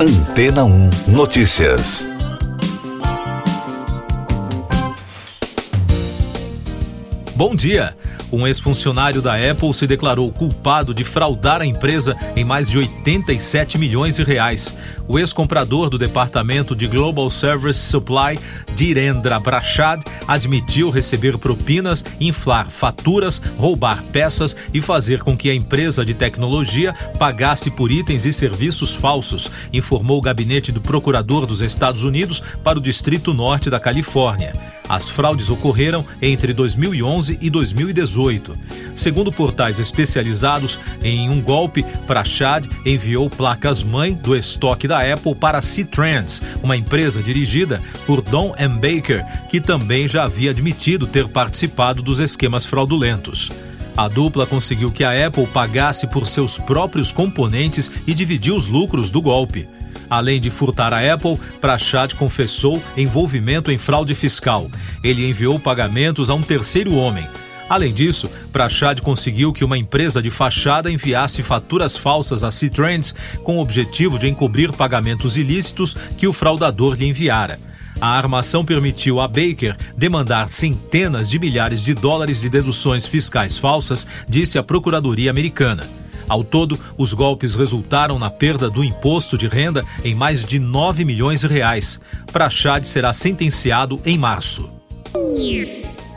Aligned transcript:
Antena 0.00 0.64
1 0.64 0.90
Notícias. 1.08 2.06
Bom 7.34 7.52
dia. 7.52 7.96
Um 8.30 8.46
ex-funcionário 8.46 9.20
da 9.20 9.34
Apple 9.34 9.74
se 9.74 9.88
declarou 9.88 10.30
culpado 10.30 10.94
de 10.94 11.02
fraudar 11.02 11.60
a 11.60 11.66
empresa 11.66 12.16
em 12.36 12.44
mais 12.44 12.68
de 12.68 12.78
87 12.78 13.76
milhões 13.76 14.14
de 14.14 14.22
reais. 14.22 14.72
O 15.08 15.18
ex-comprador 15.18 15.88
do 15.88 15.96
departamento 15.96 16.76
de 16.76 16.86
Global 16.86 17.30
Service 17.30 17.80
Supply, 17.80 18.38
Direndra 18.76 19.40
Prashad, 19.40 20.02
admitiu 20.26 20.90
receber 20.90 21.38
propinas, 21.38 22.04
inflar 22.20 22.68
faturas, 22.68 23.40
roubar 23.56 24.02
peças 24.12 24.54
e 24.72 24.82
fazer 24.82 25.22
com 25.22 25.34
que 25.34 25.48
a 25.48 25.54
empresa 25.54 26.04
de 26.04 26.12
tecnologia 26.12 26.94
pagasse 27.18 27.70
por 27.70 27.90
itens 27.90 28.26
e 28.26 28.32
serviços 28.34 28.94
falsos, 28.94 29.50
informou 29.72 30.18
o 30.18 30.22
gabinete 30.22 30.70
do 30.70 30.80
procurador 30.82 31.46
dos 31.46 31.62
Estados 31.62 32.04
Unidos 32.04 32.42
para 32.62 32.78
o 32.78 32.82
Distrito 32.82 33.32
Norte 33.32 33.70
da 33.70 33.80
Califórnia. 33.80 34.52
As 34.88 35.10
fraudes 35.10 35.50
ocorreram 35.50 36.04
entre 36.20 36.52
2011 36.54 37.38
e 37.42 37.50
2018. 37.50 38.54
Segundo 38.94 39.30
portais 39.30 39.78
especializados 39.78 40.80
em 41.02 41.28
um 41.28 41.40
golpe, 41.40 41.84
Prachad 42.06 42.66
enviou 42.84 43.28
placas-mãe 43.28 44.14
do 44.14 44.34
estoque 44.34 44.88
da 44.88 44.97
Apple 45.00 45.34
para 45.34 45.62
C-Trends, 45.62 46.42
uma 46.62 46.76
empresa 46.76 47.22
dirigida 47.22 47.80
por 48.06 48.20
Don 48.20 48.54
M. 48.58 48.74
Baker, 48.74 49.24
que 49.48 49.60
também 49.60 50.06
já 50.06 50.24
havia 50.24 50.50
admitido 50.50 51.06
ter 51.06 51.28
participado 51.28 52.02
dos 52.02 52.18
esquemas 52.18 52.64
fraudulentos. 52.64 53.50
A 53.96 54.06
dupla 54.06 54.46
conseguiu 54.46 54.92
que 54.92 55.02
a 55.02 55.26
Apple 55.26 55.46
pagasse 55.48 56.06
por 56.06 56.26
seus 56.26 56.56
próprios 56.56 57.10
componentes 57.10 57.90
e 58.06 58.14
dividiu 58.14 58.54
os 58.54 58.68
lucros 58.68 59.10
do 59.10 59.20
golpe. 59.20 59.68
Além 60.08 60.40
de 60.40 60.50
furtar 60.50 60.94
a 60.94 61.12
Apple, 61.12 61.38
Prachad 61.60 62.14
confessou 62.14 62.82
envolvimento 62.96 63.70
em 63.70 63.76
fraude 63.76 64.14
fiscal. 64.14 64.70
Ele 65.02 65.28
enviou 65.28 65.58
pagamentos 65.58 66.30
a 66.30 66.34
um 66.34 66.40
terceiro 66.40 66.94
homem. 66.94 67.26
Além 67.68 67.92
disso, 67.92 68.30
Prachad 68.52 69.00
conseguiu 69.00 69.52
que 69.52 69.64
uma 69.64 69.76
empresa 69.76 70.22
de 70.22 70.30
fachada 70.30 70.90
enviasse 70.90 71.42
faturas 71.42 71.96
falsas 71.96 72.42
a 72.42 72.50
C-Trends 72.50 73.14
com 73.44 73.58
o 73.58 73.60
objetivo 73.60 74.18
de 74.18 74.26
encobrir 74.28 74.72
pagamentos 74.72 75.36
ilícitos 75.36 75.94
que 76.16 76.26
o 76.26 76.32
fraudador 76.32 76.94
lhe 76.94 77.06
enviara. 77.06 77.58
A 78.00 78.08
armação 78.08 78.64
permitiu 78.64 79.20
a 79.20 79.26
Baker 79.26 79.76
demandar 79.96 80.48
centenas 80.48 81.28
de 81.28 81.38
milhares 81.38 81.82
de 81.82 81.94
dólares 81.94 82.40
de 82.40 82.48
deduções 82.48 83.06
fiscais 83.06 83.58
falsas, 83.58 84.06
disse 84.28 84.56
a 84.56 84.62
Procuradoria 84.62 85.30
Americana. 85.30 85.84
Ao 86.28 86.44
todo, 86.44 86.78
os 86.96 87.12
golpes 87.12 87.54
resultaram 87.54 88.18
na 88.18 88.30
perda 88.30 88.70
do 88.70 88.84
imposto 88.84 89.36
de 89.36 89.48
renda 89.48 89.84
em 90.04 90.14
mais 90.14 90.44
de 90.44 90.58
9 90.58 91.04
milhões 91.04 91.40
de 91.40 91.48
reais. 91.48 92.00
Prachad 92.30 92.84
será 92.84 93.12
sentenciado 93.12 94.00
em 94.04 94.16
março. 94.16 94.70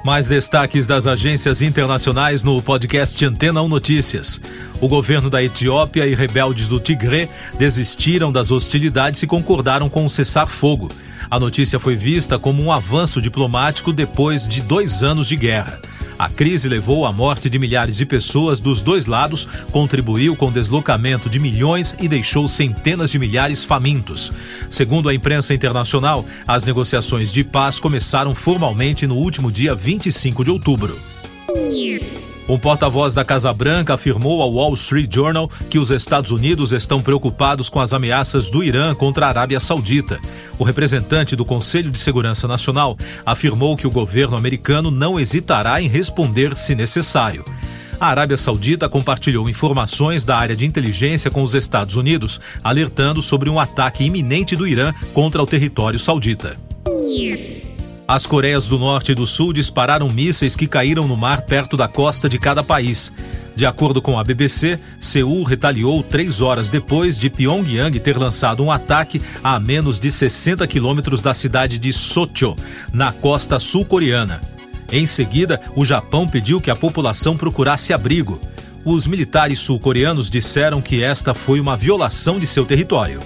Mais 0.04 0.28
destaques 0.28 0.88
das 0.88 1.06
agências 1.06 1.62
internacionais 1.62 2.42
no 2.44 2.60
podcast 2.60 3.24
Antena 3.24 3.62
1 3.62 3.68
Notícias. 3.68 4.42
O 4.80 4.88
governo 4.88 5.30
da 5.30 5.44
Etiópia 5.44 6.08
e 6.08 6.16
rebeldes 6.16 6.68
do 6.68 6.80
Tigré 6.80 7.30
desistiram 7.60 8.32
das 8.32 8.50
hostilidades 8.50 9.22
e 9.22 9.28
concordaram 9.28 9.90
com 9.90 10.04
o 10.04 10.10
cessar-fogo. 10.10 10.90
A 11.30 11.40
notícia 11.40 11.80
foi 11.80 11.96
vista 11.96 12.40
como 12.40 12.64
um 12.64 12.72
avanço 12.72 13.22
diplomático 13.22 13.94
depois 13.94 14.48
de 14.48 14.62
dois 14.62 15.04
anos 15.04 15.28
de 15.28 15.36
guerra. 15.36 15.80
A 16.22 16.30
crise 16.30 16.70
levou 16.70 17.08
à 17.08 17.12
morte 17.12 17.50
de 17.50 17.58
milhares 17.58 17.98
de 17.98 18.06
pessoas 18.06 18.60
dos 18.60 18.80
dois 18.80 19.08
lados, 19.08 19.48
contribuiu 19.72 20.36
com 20.36 20.50
o 20.50 20.52
deslocamento 20.52 21.28
de 21.28 21.40
milhões 21.40 21.96
e 22.00 22.08
deixou 22.08 22.48
centenas 22.48 23.10
de 23.10 23.18
milhares 23.18 23.64
famintos. 23.64 24.32
Segundo 24.70 25.10
a 25.10 25.16
imprensa 25.16 25.52
internacional, 25.52 26.24
as 26.48 26.64
negociações 26.64 27.32
de 27.32 27.44
paz 27.44 27.80
começaram 27.80 28.36
formalmente 28.36 29.08
no 29.08 29.16
último 29.16 29.52
dia 29.52 29.74
25 29.74 30.44
de 30.44 30.52
outubro. 30.52 30.96
Um 32.52 32.60
porta-voz 32.60 33.14
da 33.14 33.24
Casa 33.24 33.54
Branca 33.54 33.94
afirmou 33.94 34.42
ao 34.42 34.52
Wall 34.52 34.74
Street 34.74 35.10
Journal 35.10 35.50
que 35.70 35.80
os 35.80 35.90
Estados 35.90 36.32
Unidos 36.32 36.74
estão 36.74 37.00
preocupados 37.00 37.70
com 37.70 37.80
as 37.80 37.94
ameaças 37.94 38.50
do 38.50 38.62
Irã 38.62 38.94
contra 38.94 39.26
a 39.26 39.30
Arábia 39.30 39.58
Saudita. 39.58 40.20
O 40.60 40.66
representante 40.66 41.34
do 41.34 41.46
Conselho 41.46 41.90
de 41.90 41.98
Segurança 41.98 42.50
Nacional 42.50 42.98
afirmou 43.26 43.78
que 43.78 43.88
o 43.88 43.90
governo 43.90 44.36
americano 44.36 44.92
não 44.92 45.18
hesitará 45.18 45.82
em 45.82 45.88
responder 45.88 46.54
se 46.58 46.76
necessário. 46.76 47.46
A 47.98 48.08
Arábia 48.08 48.36
Saudita 48.36 48.90
compartilhou 48.90 49.48
informações 49.48 50.26
da 50.26 50.36
área 50.36 50.56
de 50.56 50.66
inteligência 50.66 51.32
com 51.32 51.44
os 51.44 51.56
Estados 51.56 51.96
Unidos, 51.96 52.42
alertando 52.62 53.22
sobre 53.22 53.50
um 53.50 53.62
ataque 53.62 54.04
iminente 54.04 54.58
do 54.58 54.68
Irã 54.68 54.92
contra 55.14 55.42
o 55.42 55.48
território 55.48 55.98
saudita. 55.98 56.58
As 58.12 58.28
Coreias 58.28 58.68
do 58.68 58.78
Norte 58.78 59.14
e 59.14 59.16
do 59.16 59.26
Sul 59.26 59.54
dispararam 59.54 60.10
mísseis 60.10 60.54
que 60.54 60.68
caíram 60.68 61.08
no 61.08 61.16
mar 61.16 61.44
perto 61.44 61.78
da 61.78 61.88
costa 61.88 62.28
de 62.28 62.38
cada 62.38 62.62
país. 62.62 63.10
De 63.56 63.66
acordo 63.66 64.02
com 64.02 64.20
a 64.20 64.24
BBC, 64.26 64.78
Seul 65.00 65.44
retaliou 65.44 66.04
três 66.04 66.42
horas 66.42 66.70
depois 66.70 67.18
de 67.18 67.30
Pyongyang 67.30 67.98
ter 68.02 68.18
lançado 68.18 68.62
um 68.62 68.70
ataque 68.70 69.22
a 69.42 69.58
menos 69.62 69.98
de 69.98 70.12
60 70.12 70.68
quilômetros 70.68 71.22
da 71.22 71.34
cidade 71.34 71.80
de 71.80 71.94
Socho, 71.94 72.54
na 72.92 73.14
costa 73.14 73.58
sul-coreana. 73.60 74.42
Em 74.92 75.06
seguida, 75.06 75.62
o 75.74 75.86
Japão 75.86 76.28
pediu 76.28 76.60
que 76.60 76.70
a 76.70 76.76
população 76.76 77.38
procurasse 77.38 77.94
abrigo. 77.94 78.42
Os 78.84 79.08
militares 79.08 79.60
sul-coreanos 79.60 80.30
disseram 80.30 80.82
que 80.82 81.02
esta 81.02 81.34
foi 81.34 81.62
uma 81.62 81.78
violação 81.78 82.42
de 82.42 82.46
seu 82.46 82.66
território. 82.66 83.22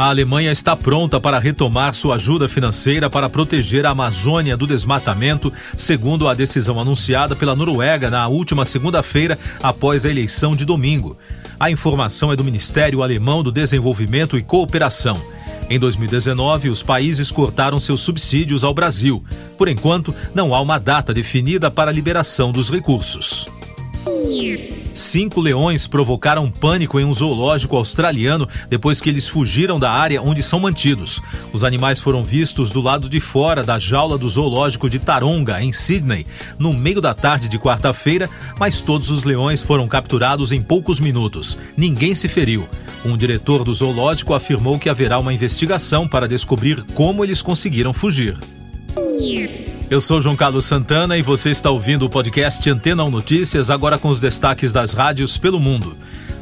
A 0.00 0.08
Alemanha 0.08 0.50
está 0.50 0.74
pronta 0.74 1.20
para 1.20 1.38
retomar 1.38 1.92
sua 1.92 2.14
ajuda 2.14 2.48
financeira 2.48 3.10
para 3.10 3.28
proteger 3.28 3.84
a 3.84 3.90
Amazônia 3.90 4.56
do 4.56 4.66
desmatamento, 4.66 5.52
segundo 5.76 6.26
a 6.26 6.32
decisão 6.32 6.80
anunciada 6.80 7.36
pela 7.36 7.54
Noruega 7.54 8.08
na 8.08 8.26
última 8.26 8.64
segunda-feira, 8.64 9.38
após 9.62 10.06
a 10.06 10.10
eleição 10.10 10.52
de 10.52 10.64
domingo. 10.64 11.18
A 11.60 11.70
informação 11.70 12.32
é 12.32 12.36
do 12.36 12.42
Ministério 12.42 13.02
Alemão 13.02 13.42
do 13.42 13.52
Desenvolvimento 13.52 14.38
e 14.38 14.42
Cooperação. 14.42 15.20
Em 15.68 15.78
2019, 15.78 16.70
os 16.70 16.82
países 16.82 17.30
cortaram 17.30 17.78
seus 17.78 18.00
subsídios 18.00 18.64
ao 18.64 18.72
Brasil. 18.72 19.22
Por 19.58 19.68
enquanto, 19.68 20.14
não 20.34 20.54
há 20.54 20.62
uma 20.62 20.78
data 20.78 21.12
definida 21.12 21.70
para 21.70 21.90
a 21.90 21.94
liberação 21.94 22.50
dos 22.50 22.70
recursos. 22.70 23.44
Cinco 24.92 25.40
leões 25.40 25.86
provocaram 25.86 26.50
pânico 26.50 26.98
em 26.98 27.04
um 27.04 27.12
zoológico 27.12 27.76
australiano 27.76 28.48
depois 28.68 29.00
que 29.00 29.08
eles 29.08 29.28
fugiram 29.28 29.78
da 29.78 29.90
área 29.90 30.20
onde 30.20 30.42
são 30.42 30.58
mantidos. 30.60 31.20
Os 31.52 31.64
animais 31.64 32.00
foram 32.00 32.24
vistos 32.24 32.70
do 32.70 32.80
lado 32.80 33.08
de 33.08 33.20
fora 33.20 33.62
da 33.62 33.78
jaula 33.78 34.18
do 34.18 34.28
zoológico 34.28 34.90
de 34.90 34.98
Taronga, 34.98 35.62
em 35.62 35.72
Sydney, 35.72 36.26
no 36.58 36.72
meio 36.72 37.00
da 37.00 37.14
tarde 37.14 37.48
de 37.48 37.58
quarta-feira, 37.58 38.28
mas 38.58 38.80
todos 38.80 39.10
os 39.10 39.24
leões 39.24 39.62
foram 39.62 39.86
capturados 39.86 40.52
em 40.52 40.62
poucos 40.62 40.98
minutos. 40.98 41.56
Ninguém 41.76 42.14
se 42.14 42.28
feriu. 42.28 42.68
Um 43.04 43.16
diretor 43.16 43.64
do 43.64 43.72
zoológico 43.72 44.34
afirmou 44.34 44.78
que 44.78 44.88
haverá 44.88 45.18
uma 45.18 45.32
investigação 45.32 46.06
para 46.06 46.28
descobrir 46.28 46.82
como 46.94 47.24
eles 47.24 47.40
conseguiram 47.40 47.92
fugir. 47.92 48.36
Eu 49.90 50.00
sou 50.00 50.22
João 50.22 50.36
Carlos 50.36 50.66
Santana 50.66 51.18
e 51.18 51.22
você 51.22 51.50
está 51.50 51.68
ouvindo 51.68 52.06
o 52.06 52.08
podcast 52.08 52.70
Antena 52.70 53.02
1 53.02 53.10
Notícias, 53.10 53.70
agora 53.70 53.98
com 53.98 54.08
os 54.08 54.20
destaques 54.20 54.72
das 54.72 54.92
rádios 54.92 55.36
pelo 55.36 55.58
mundo. 55.58 55.96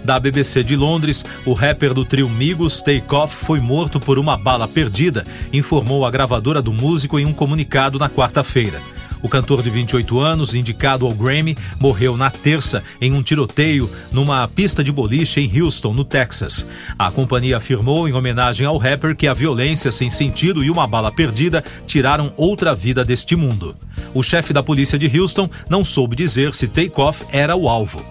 Da 0.04 0.20
BBC 0.20 0.62
de 0.62 0.76
Londres, 0.76 1.24
o 1.46 1.54
rapper 1.54 1.94
do 1.94 2.04
trio 2.04 2.28
Migos, 2.28 2.82
Takeoff, 2.82 3.34
foi 3.34 3.58
morto 3.58 3.98
por 3.98 4.18
uma 4.18 4.36
bala 4.36 4.68
perdida, 4.68 5.26
informou 5.50 6.04
a 6.04 6.10
gravadora 6.10 6.60
do 6.60 6.74
músico 6.74 7.18
em 7.18 7.24
um 7.24 7.32
comunicado 7.32 7.98
na 7.98 8.10
quarta-feira. 8.10 8.82
O 9.22 9.28
cantor 9.28 9.62
de 9.62 9.70
28 9.70 10.20
anos, 10.20 10.54
indicado 10.54 11.04
ao 11.06 11.12
Grammy, 11.12 11.56
morreu 11.78 12.16
na 12.16 12.30
terça 12.30 12.82
em 13.00 13.12
um 13.12 13.22
tiroteio 13.22 13.90
numa 14.12 14.46
pista 14.48 14.82
de 14.82 14.92
boliche 14.92 15.40
em 15.40 15.60
Houston, 15.60 15.92
no 15.92 16.04
Texas. 16.04 16.66
A 16.98 17.10
companhia 17.10 17.56
afirmou, 17.56 18.08
em 18.08 18.12
homenagem 18.12 18.66
ao 18.66 18.78
rapper, 18.78 19.16
que 19.16 19.26
a 19.26 19.34
violência 19.34 19.90
sem 19.90 20.08
sentido 20.08 20.62
e 20.62 20.70
uma 20.70 20.86
bala 20.86 21.10
perdida 21.10 21.64
tiraram 21.86 22.32
outra 22.36 22.74
vida 22.74 23.04
deste 23.04 23.34
mundo. 23.36 23.76
O 24.14 24.22
chefe 24.22 24.52
da 24.52 24.62
polícia 24.62 24.98
de 24.98 25.18
Houston 25.18 25.50
não 25.68 25.84
soube 25.84 26.16
dizer 26.16 26.54
se 26.54 26.66
Takeoff 26.66 27.24
era 27.32 27.56
o 27.56 27.68
alvo. 27.68 28.02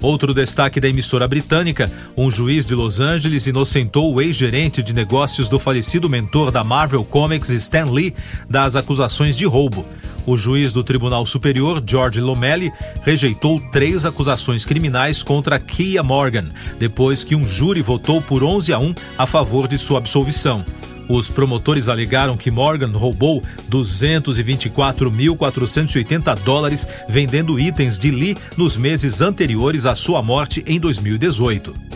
Outro 0.00 0.32
destaque 0.32 0.80
da 0.80 0.88
emissora 0.88 1.26
britânica: 1.26 1.90
um 2.16 2.30
juiz 2.30 2.64
de 2.64 2.74
Los 2.74 3.00
Angeles 3.00 3.46
inocentou 3.46 4.14
o 4.14 4.20
ex-gerente 4.20 4.82
de 4.82 4.92
negócios 4.92 5.48
do 5.48 5.58
falecido 5.58 6.08
mentor 6.08 6.50
da 6.50 6.62
Marvel 6.62 7.04
Comics, 7.04 7.50
Stan 7.50 7.86
Lee, 7.86 8.14
das 8.48 8.76
acusações 8.76 9.36
de 9.36 9.44
roubo. 9.44 9.84
O 10.24 10.36
juiz 10.36 10.72
do 10.72 10.84
Tribunal 10.84 11.24
Superior, 11.24 11.82
George 11.84 12.20
Lomelli, 12.20 12.70
rejeitou 13.02 13.58
três 13.72 14.04
acusações 14.04 14.64
criminais 14.64 15.22
contra 15.22 15.58
Kia 15.58 16.02
Morgan, 16.02 16.48
depois 16.78 17.24
que 17.24 17.34
um 17.34 17.44
júri 17.44 17.80
votou 17.80 18.20
por 18.20 18.44
11 18.44 18.72
a 18.72 18.78
1 18.78 18.94
a 19.16 19.26
favor 19.26 19.66
de 19.66 19.78
sua 19.78 19.98
absolvição. 19.98 20.64
Os 21.08 21.30
promotores 21.30 21.88
alegaram 21.88 22.36
que 22.36 22.50
Morgan 22.50 22.90
roubou 22.92 23.42
224.480 23.70 26.38
dólares 26.40 26.86
vendendo 27.08 27.58
itens 27.58 27.98
de 27.98 28.10
Lee 28.10 28.36
nos 28.56 28.76
meses 28.76 29.22
anteriores 29.22 29.86
à 29.86 29.94
sua 29.94 30.22
morte 30.22 30.62
em 30.66 30.78
2018. 30.78 31.88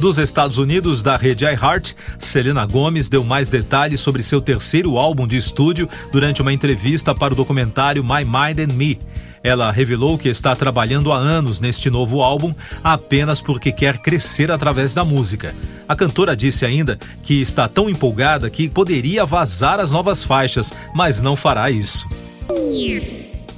Dos 0.00 0.16
Estados 0.16 0.58
Unidos, 0.58 1.02
da 1.02 1.16
rede 1.16 1.44
iHeart, 1.44 1.92
Selena 2.20 2.64
Gomes 2.64 3.08
deu 3.08 3.24
mais 3.24 3.48
detalhes 3.48 3.98
sobre 3.98 4.22
seu 4.22 4.40
terceiro 4.40 4.96
álbum 4.96 5.26
de 5.26 5.36
estúdio 5.36 5.88
durante 6.12 6.40
uma 6.40 6.52
entrevista 6.52 7.12
para 7.12 7.32
o 7.32 7.36
documentário 7.36 8.04
My 8.04 8.24
Mind 8.24 8.60
and 8.60 8.74
Me. 8.74 8.96
Ela 9.42 9.70
revelou 9.70 10.18
que 10.18 10.28
está 10.28 10.54
trabalhando 10.54 11.12
há 11.12 11.16
anos 11.16 11.60
neste 11.60 11.90
novo 11.90 12.22
álbum 12.22 12.54
apenas 12.82 13.40
porque 13.40 13.72
quer 13.72 13.98
crescer 13.98 14.50
através 14.50 14.94
da 14.94 15.04
música. 15.04 15.54
A 15.88 15.96
cantora 15.96 16.36
disse 16.36 16.64
ainda 16.64 16.98
que 17.22 17.40
está 17.40 17.68
tão 17.68 17.88
empolgada 17.88 18.50
que 18.50 18.68
poderia 18.68 19.24
vazar 19.24 19.80
as 19.80 19.90
novas 19.90 20.24
faixas, 20.24 20.72
mas 20.94 21.20
não 21.20 21.34
fará 21.36 21.70
isso. 21.70 22.06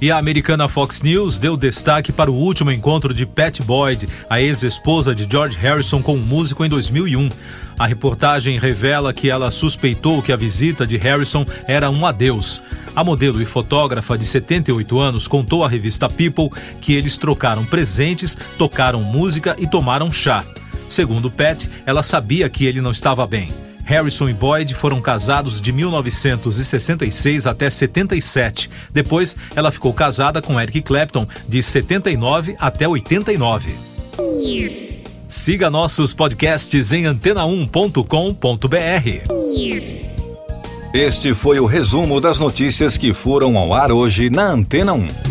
E 0.01 0.09
a 0.09 0.17
americana 0.17 0.67
Fox 0.67 1.03
News 1.03 1.37
deu 1.37 1.55
destaque 1.55 2.11
para 2.11 2.31
o 2.31 2.35
último 2.35 2.71
encontro 2.71 3.13
de 3.13 3.23
Pat 3.23 3.61
Boyd, 3.61 4.07
a 4.27 4.41
ex-esposa 4.41 5.13
de 5.13 5.27
George 5.29 5.55
Harrison, 5.59 6.01
com 6.01 6.15
o 6.15 6.19
músico 6.19 6.65
em 6.65 6.69
2001. 6.69 7.29
A 7.77 7.85
reportagem 7.85 8.57
revela 8.57 9.13
que 9.13 9.29
ela 9.29 9.51
suspeitou 9.51 10.23
que 10.23 10.31
a 10.31 10.35
visita 10.35 10.87
de 10.87 10.97
Harrison 10.97 11.45
era 11.67 11.91
um 11.91 12.03
adeus. 12.03 12.63
A 12.95 13.03
modelo 13.03 13.39
e 13.43 13.45
fotógrafa 13.45 14.17
de 14.17 14.25
78 14.25 14.99
anos 14.99 15.27
contou 15.27 15.63
à 15.63 15.69
revista 15.69 16.09
People 16.09 16.49
que 16.81 16.93
eles 16.93 17.15
trocaram 17.15 17.63
presentes, 17.63 18.35
tocaram 18.57 19.03
música 19.03 19.55
e 19.59 19.67
tomaram 19.67 20.11
chá. 20.11 20.43
Segundo 20.89 21.29
Pat, 21.29 21.65
ela 21.85 22.01
sabia 22.01 22.49
que 22.49 22.65
ele 22.65 22.81
não 22.81 22.89
estava 22.89 23.27
bem. 23.27 23.70
Harrison 23.83 24.29
e 24.29 24.33
Boyd 24.33 24.73
foram 24.73 25.01
casados 25.01 25.61
de 25.61 25.71
1966 25.71 27.47
até 27.47 27.69
77. 27.69 28.69
Depois, 28.93 29.35
ela 29.55 29.71
ficou 29.71 29.93
casada 29.93 30.41
com 30.41 30.59
Eric 30.59 30.81
Clapton 30.81 31.27
de 31.47 31.61
79 31.61 32.55
até 32.59 32.87
89. 32.87 33.73
Siga 35.27 35.69
nossos 35.69 36.13
podcasts 36.13 36.91
em 36.91 37.03
antena1.com.br. 37.03 38.01
Este 40.93 41.33
foi 41.33 41.57
o 41.59 41.65
resumo 41.65 42.19
das 42.19 42.37
notícias 42.37 42.97
que 42.97 43.13
foram 43.13 43.57
ao 43.57 43.73
ar 43.73 43.93
hoje 43.93 44.29
na 44.29 44.51
Antena 44.51 44.91
1. 44.91 45.30